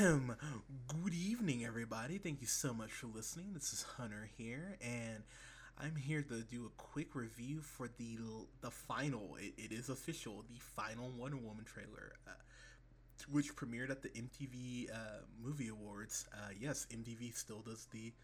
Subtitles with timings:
[0.00, 2.16] Good evening, everybody.
[2.16, 3.52] Thank you so much for listening.
[3.52, 5.22] This is Hunter here, and
[5.76, 8.16] I'm here to do a quick review for the
[8.62, 9.36] the final.
[9.38, 12.30] it, it is official, the final Wonder Woman trailer, uh,
[13.30, 16.24] which premiered at the MTV uh, Movie Awards.
[16.32, 18.14] Uh, yes, MTV still does the.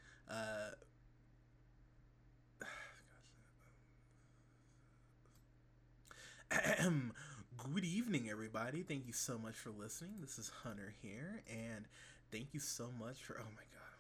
[7.75, 8.85] Good evening, everybody.
[8.85, 10.13] Thank you so much for listening.
[10.21, 11.87] This is Hunter here, and
[12.31, 13.37] thank you so much for.
[13.41, 13.97] Oh my god,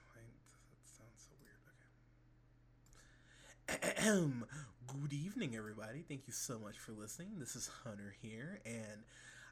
[0.70, 1.34] that sounds so
[3.72, 3.90] weird.
[3.96, 4.22] Okay.
[5.00, 6.04] Good evening, everybody.
[6.08, 7.40] Thank you so much for listening.
[7.40, 9.02] This is Hunter here, and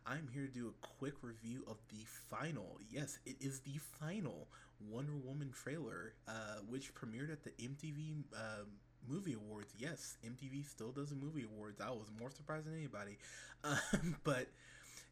[0.06, 2.78] I'm here to do a quick review of the final.
[2.88, 4.46] Yes, it is the final
[4.80, 8.22] Wonder Woman trailer, uh, which premiered at the MTV.
[8.32, 8.66] Um,
[9.08, 9.72] movie awards.
[9.78, 11.80] Yes, MTV still does a movie awards.
[11.80, 13.18] I was more surprised than anybody.
[13.64, 14.48] Um, but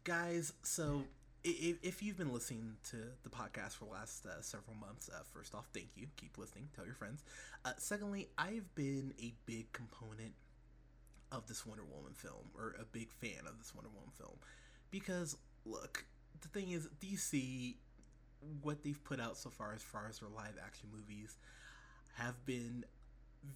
[0.03, 1.05] guys, so
[1.43, 5.23] if, if you've been listening to the podcast for the last uh, several months, uh,
[5.33, 6.05] first off, thank you.
[6.17, 6.69] Keep listening.
[6.75, 7.23] Tell your friends.
[7.65, 10.33] Uh, secondly, I've been a big component
[11.31, 14.37] of this Wonder Woman film, or a big fan of this Wonder Woman film,
[14.91, 16.05] because look,
[16.41, 17.75] the thing is, DC,
[18.61, 21.37] what they've put out so far as far as their live action movies,
[22.15, 22.85] have been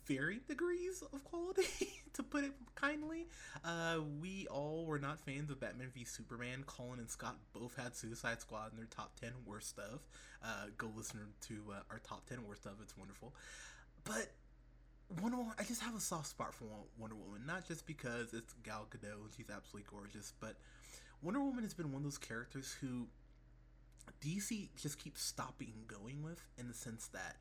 [0.05, 3.27] varying degrees of quality, to put it kindly.
[3.63, 6.63] Uh, we all were not fans of Batman v Superman.
[6.65, 10.01] Colin and Scott both had Suicide Squad in their top 10 worst of.
[10.43, 13.33] Uh, go listen to uh, our top 10 worst of, it's wonderful.
[14.03, 14.31] But
[15.21, 16.65] Wonder Woman, I just have a soft spot for
[16.97, 20.55] Wonder Woman, not just because it's Gal Gadot and she's absolutely gorgeous, but
[21.21, 23.07] Wonder Woman has been one of those characters who
[24.21, 27.37] DC just keeps stopping going with in the sense that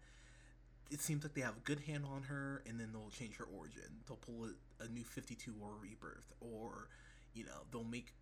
[0.90, 3.46] it seems like they have a good hand on her, and then they'll change her
[3.56, 4.02] origin.
[4.06, 6.88] They'll pull a, a new Fifty Two or Rebirth, or
[7.34, 8.12] you know they'll make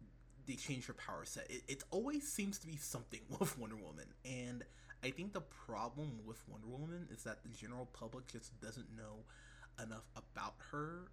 [0.46, 1.50] they change her power set.
[1.50, 4.64] It, it always seems to be something with Wonder Woman, and
[5.02, 9.24] I think the problem with Wonder Woman is that the general public just doesn't know
[9.82, 11.08] enough about her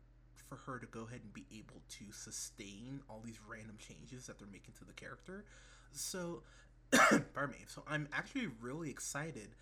[0.48, 4.40] for her to go ahead and be able to sustain all these random changes that
[4.40, 5.46] they're making to the character.
[5.92, 6.44] So,
[6.92, 7.66] pardon me.
[7.68, 9.56] So I'm actually really excited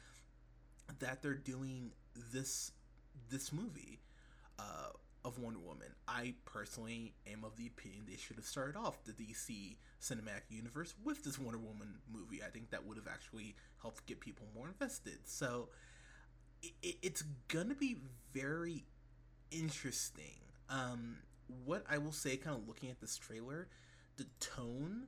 [1.00, 1.92] that they're doing
[2.34, 2.72] this
[3.30, 4.00] this movie
[4.58, 4.90] uh,
[5.24, 5.88] of Wonder Woman.
[6.08, 10.94] I personally am of the opinion they should have started off the DC cinematic universe
[11.04, 12.42] with this Wonder Woman movie.
[12.46, 15.20] I think that would have actually helped get people more invested.
[15.26, 15.70] So
[16.62, 17.98] it, it's gonna be
[18.34, 18.86] very
[19.52, 20.40] interesting.
[20.70, 21.18] Um,
[21.66, 23.68] what I will say, kind of looking at this trailer,
[24.18, 25.08] the tone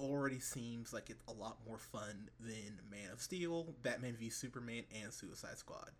[0.00, 4.84] already seems like it's a lot more fun than Man of Steel, Batman v Superman,
[5.02, 5.90] and Suicide Squad.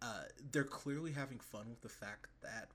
[0.00, 0.22] Uh,
[0.52, 2.68] they're clearly having fun with the fact that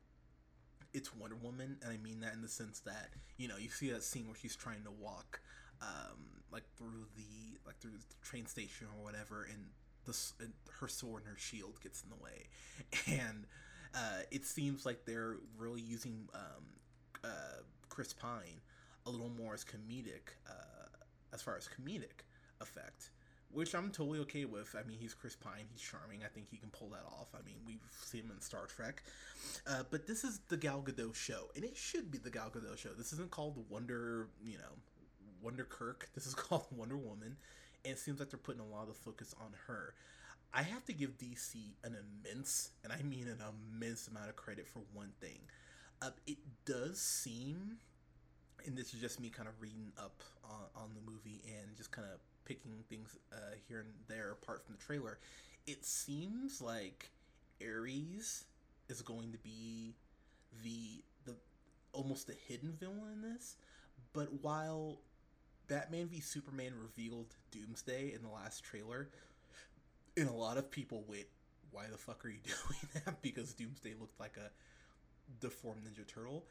[0.94, 3.90] it's Wonder Woman, and I mean that in the sense that you know you see
[3.92, 5.42] that scene where she's trying to walk,
[5.82, 9.66] um, like through the like through the train station or whatever, and
[10.06, 12.48] the and her sword and her shield gets in the way,
[13.22, 13.46] and
[13.96, 16.64] uh, it seems like they're really using um,
[17.24, 18.62] uh, Chris Pine
[19.06, 20.88] a little more as comedic, uh,
[21.34, 22.24] as far as comedic
[22.62, 23.12] effect,
[23.52, 24.76] which I'm totally okay with.
[24.78, 26.22] I mean, he's Chris Pine, he's charming.
[26.24, 27.30] I think he can pull that off.
[27.34, 29.04] I mean, we've seen him in Star Trek.
[29.68, 32.78] Uh, but this is the Gal Gadot show, and it should be the Gal Gadot
[32.78, 32.90] show.
[32.90, 34.74] This isn't called Wonder, you know,
[35.42, 36.10] Wonder Kirk.
[36.16, 37.38] This is called Wonder Woman,
[37.84, 39.94] and it seems like they're putting a lot of focus on her.
[40.54, 44.68] I have to give DC an immense, and I mean an immense amount of credit
[44.68, 45.40] for one thing.
[46.02, 47.78] Uh, it does seem
[48.66, 51.92] and this is just me kind of reading up on, on the movie and just
[51.92, 55.20] kind of picking things uh, here and there apart from the trailer.
[55.68, 57.10] It seems like
[57.62, 58.46] Ares
[58.90, 59.96] is going to be
[60.64, 61.36] the the
[61.94, 63.56] almost the hidden villain in this,
[64.12, 65.00] but while
[65.68, 69.10] Batman v Superman revealed Doomsday in the last trailer,
[70.18, 71.28] and a lot of people went,
[71.72, 74.52] "Why the fuck are you doing that?" because Doomsday looked like a
[75.40, 76.46] deformed Ninja Turtle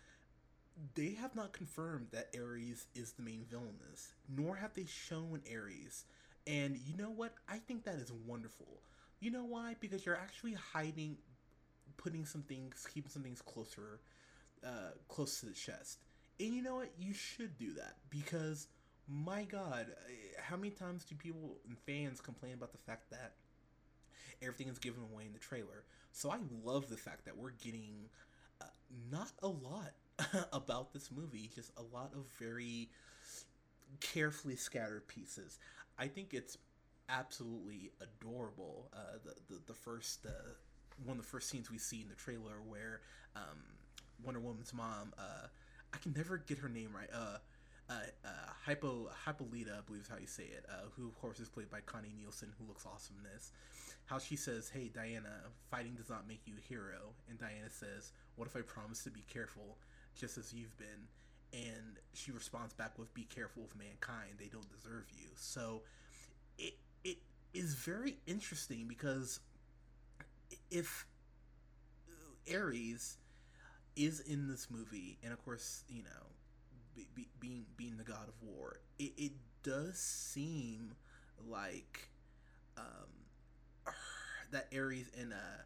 [0.94, 6.04] they have not confirmed that Ares is the main villainess, nor have they shown Ares.
[6.46, 7.34] And you know what?
[7.48, 8.80] I think that is wonderful.
[9.20, 9.76] You know why?
[9.80, 11.16] Because you're actually hiding,
[11.96, 14.00] putting some things, keeping some things closer,
[14.66, 15.98] uh, close to the chest.
[16.40, 16.90] And you know what?
[16.98, 18.66] You should do that because,
[19.08, 19.86] my God,
[20.40, 23.34] how many times do people and fans complain about the fact that
[24.40, 25.84] everything is given away in the trailer?
[26.12, 28.08] So I love the fact that we're getting
[28.60, 28.66] uh,
[29.10, 29.92] not a lot
[30.52, 31.50] about this movie.
[31.54, 32.88] Just a lot of very
[34.00, 35.58] carefully scattered pieces.
[35.98, 36.58] I think it's
[37.08, 38.88] absolutely adorable.
[38.94, 40.30] Uh, the, the, the first uh,
[41.04, 43.00] one of the first scenes we see in the trailer where
[43.36, 43.58] um,
[44.24, 45.46] Wonder Woman's mom, uh,
[45.92, 47.08] I can never get her name right.
[47.12, 47.38] Uh,
[47.90, 47.94] uh,
[48.25, 48.28] uh,
[48.64, 51.70] Hypo Hippolyta, I believe is how you say it, uh, who of course is played
[51.70, 53.52] by Connie Nielsen, who looks awesome in this.
[54.06, 58.12] How she says, "Hey Diana, fighting does not make you a hero," and Diana says,
[58.36, 59.78] "What if I promise to be careful,
[60.14, 61.09] just as you've been?"
[61.53, 65.82] And she responds back with, "Be careful of mankind; they don't deserve you." So,
[66.59, 66.75] it
[67.05, 67.19] it
[67.55, 69.41] is very interesting because
[70.70, 71.06] if
[72.53, 73.19] Ares
[73.97, 76.26] is in this movie, and of course, you know,
[76.94, 79.32] be, be, being being the god of war, it, it
[79.62, 80.94] does seem
[81.49, 82.09] like
[82.76, 83.94] um,
[84.50, 85.62] that Ares and uh,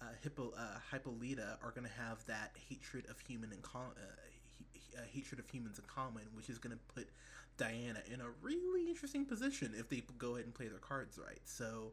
[0.00, 5.00] uh, Hippo, uh, Hippolyta are going to have that hatred of human and com- uh,
[5.12, 7.08] hatred of humans in common, which is going to put
[7.56, 11.40] Diana in a really interesting position if they go ahead and play their cards right.
[11.44, 11.92] So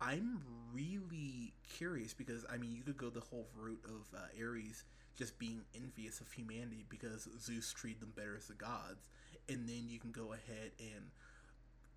[0.00, 0.40] I'm
[0.72, 4.84] really curious because I mean you could go the whole route of uh, Ares
[5.16, 9.08] just being envious of humanity because Zeus treated them better as the gods,
[9.48, 11.10] and then you can go ahead and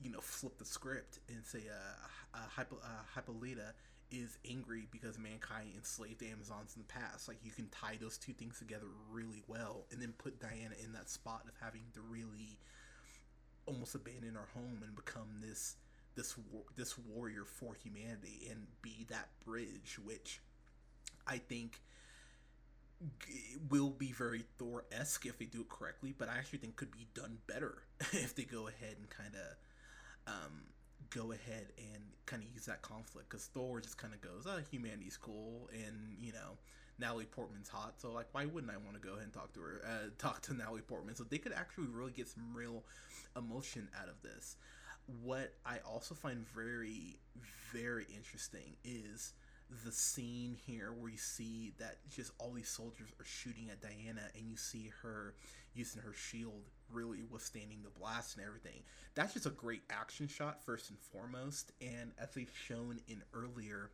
[0.01, 3.73] you know flip the script and say uh, uh, Hypo, uh Hippolyta
[4.11, 7.27] is angry because mankind enslaved the Amazons in the past.
[7.27, 10.93] Like you can tie those two things together really well, and then put Diana in
[10.93, 12.59] that spot of having to really
[13.65, 15.75] almost abandon her home and become this
[16.15, 16.35] this
[16.75, 20.41] this warrior for humanity and be that bridge, which
[21.27, 21.81] I think
[23.69, 26.91] will be very Thor esque if they do it correctly, but I actually think could
[26.91, 30.63] be done better if they go ahead and kind of um,
[31.09, 34.59] go ahead and kind of use that conflict because Thor just kind of goes, "Oh,
[34.71, 36.57] humanity's cool," and you know.
[36.99, 39.59] Natalie Portman's hot, so like, why wouldn't I want to go ahead and talk to
[39.59, 39.83] her?
[39.85, 42.83] Uh, talk to Natalie Portman, so they could actually really get some real
[43.37, 44.55] emotion out of this.
[45.23, 47.19] What I also find very,
[47.71, 49.33] very interesting is
[49.85, 54.21] the scene here where you see that just all these soldiers are shooting at Diana
[54.35, 55.35] and you see her
[55.73, 58.81] using her shield really withstanding the blast and everything.
[59.15, 63.91] That's just a great action shot first and foremost and as they've shown in earlier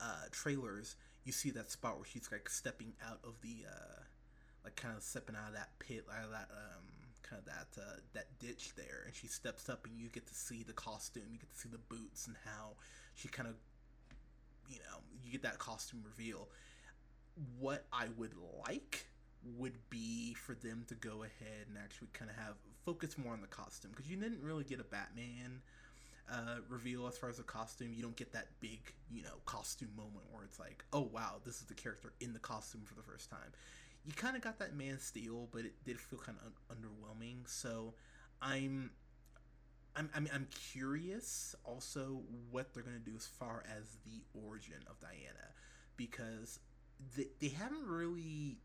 [0.00, 4.02] uh, trailers, you see that spot where she's like stepping out of the uh,
[4.64, 6.82] like kind of stepping out of that pit out of that um
[7.22, 10.34] kind of that uh, that ditch there and she steps up and you get to
[10.34, 12.72] see the costume you get to see the boots and how
[13.14, 13.54] she kind of
[14.68, 16.48] you know, you get that costume reveal.
[17.58, 18.34] What I would
[18.66, 19.06] like
[19.56, 22.54] would be for them to go ahead and actually kind of have
[22.84, 25.60] focus more on the costume because you didn't really get a Batman
[26.30, 27.92] uh, reveal as far as the costume.
[27.94, 31.60] You don't get that big, you know, costume moment where it's like, oh wow, this
[31.60, 33.52] is the character in the costume for the first time.
[34.04, 37.48] You kind of got that Man Steel, but it did feel kind of un- underwhelming.
[37.48, 37.94] So
[38.42, 38.90] I'm
[39.96, 44.78] I'm, I'm, I'm curious also what they're going to do as far as the origin
[44.90, 45.52] of Diana
[45.96, 46.58] because
[47.16, 48.58] they, they haven't really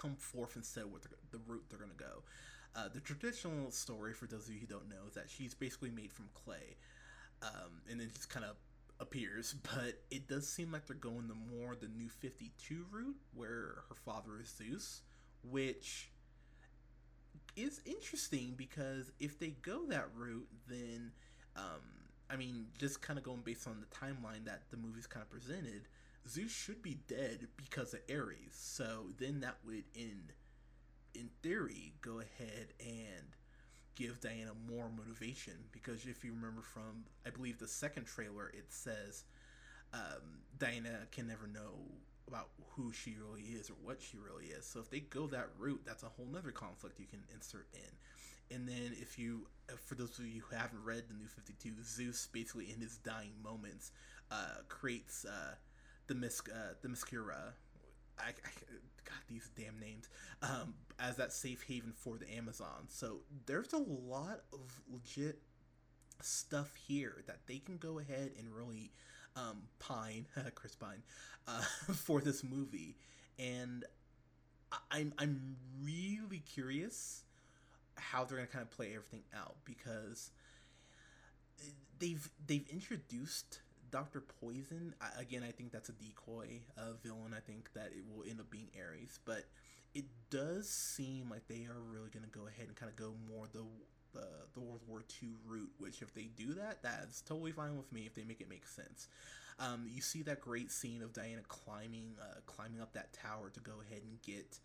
[0.00, 2.22] come forth and said what the route they're going to go.
[2.76, 5.90] Uh, the traditional story, for those of you who don't know, is that she's basically
[5.90, 6.76] made from clay
[7.42, 8.56] um, and then just kind of
[9.00, 9.54] appears.
[9.62, 13.94] But it does seem like they're going the more the new 52 route where her
[14.04, 15.02] father is Zeus,
[15.48, 16.10] which
[17.56, 21.12] is interesting because if they go that route, then
[21.56, 21.82] um,
[22.30, 25.30] I mean, just kind of going based on the timeline that the movie's kind of
[25.30, 25.86] presented,
[26.28, 28.52] Zeus should be dead because of Ares.
[28.52, 30.30] So then that would, in
[31.14, 33.36] in theory, go ahead and
[33.94, 38.66] give Diana more motivation because if you remember from, I believe the second trailer, it
[38.68, 39.24] says
[39.92, 41.78] um, Diana can never know
[42.26, 44.66] about who she really is or what she really is.
[44.66, 48.56] So if they go that route, that's a whole nother conflict you can insert in.
[48.56, 51.54] And then if you, uh, for those of you who haven't read the New Fifty
[51.62, 53.92] Two, Zeus basically in his dying moments
[54.30, 55.54] uh, creates uh,
[56.06, 57.52] the Mis uh, the Themyscira.
[58.18, 58.50] I, I
[59.04, 60.08] got these damn names
[60.42, 62.86] um, as that safe haven for the Amazon.
[62.88, 65.40] So there's a lot of legit
[66.22, 68.92] stuff here that they can go ahead and really
[69.36, 71.02] um, Pine, Chris Pine,
[71.48, 71.60] uh,
[71.94, 72.96] for this movie,
[73.38, 73.84] and
[74.90, 77.22] I'm I'm really curious
[77.96, 80.30] how they're gonna kind of play everything out because
[81.98, 83.60] they've they've introduced
[83.94, 84.92] Doctor Poison.
[85.00, 87.32] I, again, I think that's a decoy uh, villain.
[87.32, 89.44] I think that it will end up being Ares, but
[89.94, 93.46] it does seem like they are really gonna go ahead and kind of go more
[93.52, 93.62] the
[94.12, 97.92] the, the World War II route, which if they do that, that's totally fine with
[97.92, 99.06] me if they make it make sense.
[99.60, 103.60] Um, you see that great scene of Diana climbing uh, climbing up that tower to
[103.60, 104.58] go ahead and get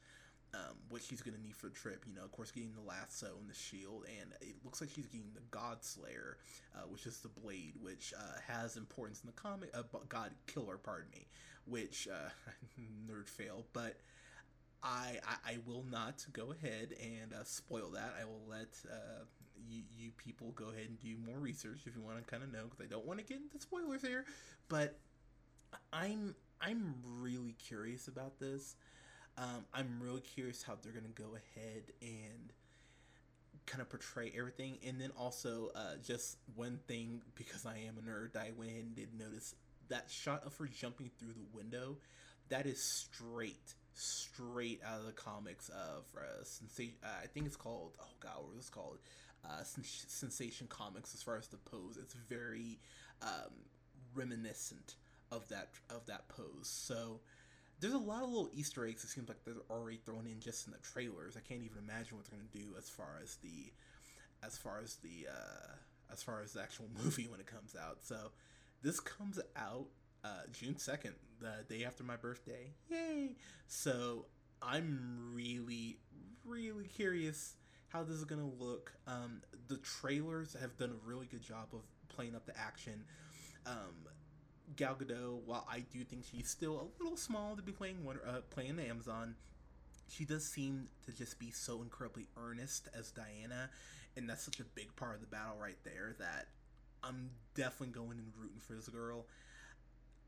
[0.53, 2.03] um, what she's going to need for the trip.
[2.07, 5.07] You know, of course, getting the lasso and the shield, and it looks like she's
[5.07, 6.37] getting the God Slayer,
[6.75, 9.69] uh, which is the blade, which uh, has importance in the comic.
[9.73, 11.27] Uh, God Killer, pardon me,
[11.65, 12.29] which uh,
[13.09, 13.97] nerd fail, but
[14.81, 18.15] I, I, will not go ahead and uh, spoil that.
[18.19, 19.25] I will let uh,
[19.67, 22.51] you, you people go ahead and do more research if you want to kind of
[22.51, 24.25] know because I don't want to get into spoilers here.
[24.69, 24.97] But
[25.91, 28.75] I'm I'm really curious about this.
[29.37, 32.53] Um, I'm really curious how they're gonna go ahead and
[33.65, 34.77] kind of portray everything.
[34.85, 38.95] And then also, uh, just one thing because I am a nerd, I went and
[38.95, 39.55] did notice
[39.89, 41.97] that shot of her jumping through the window.
[42.49, 46.95] That is straight, straight out of the comics of uh, sensation.
[47.03, 47.93] Uh, I think it's called.
[48.01, 48.97] Oh God, what was called?
[49.45, 51.13] Uh, Sens- Sensation Comics.
[51.13, 52.79] As far as the pose, it's very
[53.21, 53.53] um,
[54.15, 54.95] reminiscent
[55.31, 56.67] of that of that pose.
[56.67, 57.19] So
[57.79, 59.03] there's a lot of little Easter eggs.
[59.03, 61.37] It seems like they're already thrown in just in the trailers.
[61.37, 63.71] I can't even imagine what they're gonna do as far as the
[64.45, 65.73] as far as the uh,
[66.11, 67.99] as far as the actual movie when it comes out.
[68.03, 68.31] So
[68.81, 69.87] this comes out
[70.23, 72.71] uh, June second, the day after my birthday.
[72.89, 73.35] Yay!
[73.67, 74.25] So
[74.61, 75.97] I'm really
[76.45, 77.55] really curious
[77.89, 78.91] how this is gonna look.
[79.07, 83.03] Um, the trailers have done a really good job of playing up the action.
[83.65, 84.07] Um,
[84.75, 88.19] Gal Gadot, while I do think she's still a little small to be playing one,
[88.27, 89.35] uh, playing the Amazon,
[90.09, 93.69] she does seem to just be so incredibly earnest as Diana,
[94.17, 96.47] and that's such a big part of the battle right there that
[97.03, 99.25] I'm definitely going and rooting for this girl.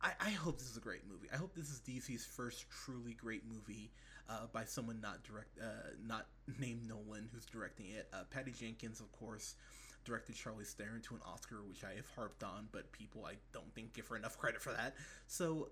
[0.02, 1.28] I, I hope this is a great movie.
[1.32, 3.92] I hope this is DC's first truly great movie
[4.30, 6.28] uh, by someone not direct, uh, not
[6.60, 8.08] named Nolan, who's directing it.
[8.14, 9.56] Uh, Patty Jenkins, of course,
[10.04, 13.74] directed Charlize Theron to an Oscar, which I have harped on, but people I don't
[13.74, 14.96] think give her enough credit for that.
[15.28, 15.70] So,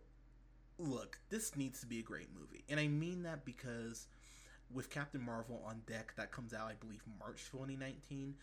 [0.78, 4.08] look, this needs to be a great movie, and I mean that because
[4.72, 8.36] with Captain Marvel on deck, that comes out I believe March 2019.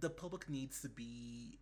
[0.00, 1.58] The public needs to be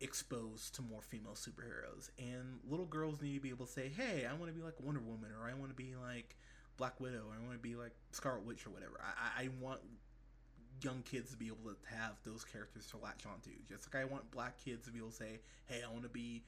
[0.00, 4.26] exposed to more female superheroes, and little girls need to be able to say, "Hey,
[4.26, 6.36] I want to be like Wonder Woman," or "I want to be like
[6.76, 9.00] Black Widow," or "I want to be like Scarlet Witch," or whatever.
[9.00, 9.80] I, I want
[10.80, 13.50] young kids to be able to have those characters to latch onto.
[13.68, 16.08] Just like I want black kids to be able to say, "Hey, I want to
[16.08, 16.44] be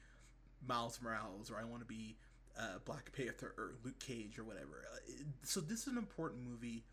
[0.65, 2.17] Miles Morales," or "I want to be
[2.57, 4.85] uh, Black Panther," or Luke Cage, or whatever.
[4.91, 5.11] Uh,
[5.43, 6.83] so this is an important movie,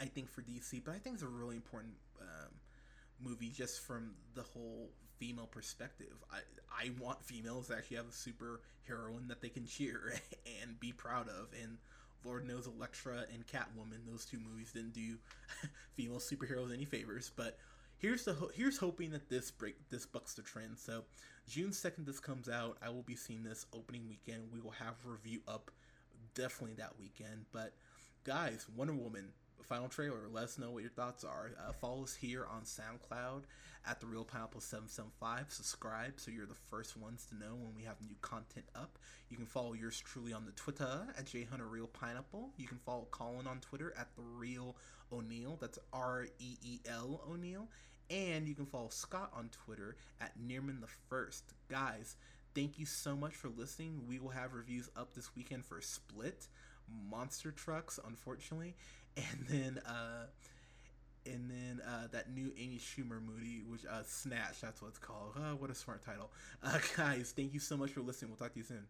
[0.00, 2.54] I think, for DC, but I think it's a really important um,
[3.20, 6.14] movie just from the whole female perspective.
[6.32, 6.40] I
[6.72, 10.14] I want females to actually have a super heroine that they can cheer
[10.62, 11.78] and be proud of, and
[12.24, 15.18] Lord knows Elektra and Catwoman, those two movies didn't do
[15.94, 17.30] female superheroes any favors.
[17.34, 17.58] But
[17.98, 20.78] here's the ho- here's hoping that this break this bucks the trend.
[20.78, 21.04] So
[21.48, 22.76] June second, this comes out.
[22.82, 24.44] I will be seeing this opening weekend.
[24.52, 25.70] We will have review up
[26.34, 27.46] definitely that weekend.
[27.52, 27.74] But
[28.24, 29.32] guys, Wonder Woman
[29.64, 30.28] final trailer.
[30.30, 31.50] Let us know what your thoughts are.
[31.58, 33.42] Uh, follow us here on SoundCloud
[33.86, 35.46] at the Real Pineapple Seven Seven Five.
[35.48, 38.98] Subscribe so you're the first ones to know when we have new content up.
[39.28, 42.50] You can follow yours truly on the Twitter at J Hunter Real Pineapple.
[42.56, 44.76] You can follow Colin on Twitter at the Real
[45.12, 45.58] O'Neill.
[45.60, 47.68] That's R E E L O'Neill.
[48.10, 51.44] And you can follow Scott on Twitter at Nearman the First.
[51.68, 52.16] Guys,
[52.56, 54.02] thank you so much for listening.
[54.08, 56.48] We will have reviews up this weekend for Split,
[57.10, 58.74] Monster Trucks, unfortunately,
[59.16, 60.26] and then uh,
[61.26, 65.32] and then uh, that new Amy Schumer movie, which uh, Snatch, that's what it's called.
[65.36, 66.30] Uh, what a smart title,
[66.62, 67.32] uh, guys!
[67.36, 68.30] Thank you so much for listening.
[68.30, 68.86] We'll talk to you soon.